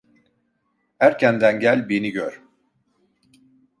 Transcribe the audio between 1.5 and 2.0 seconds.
gel,